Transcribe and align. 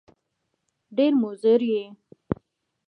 ډېر 0.97 1.13
مضر 1.23 1.59
یې! 1.71 1.83